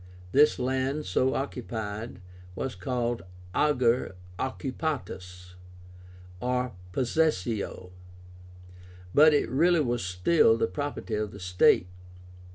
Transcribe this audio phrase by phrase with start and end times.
[0.31, 2.21] This land, so occupied,
[2.55, 3.21] was called
[3.53, 5.53] AGER OCCUPÁTUS,
[6.39, 7.91] or possessio;
[9.13, 11.85] but it really was still the property of the state.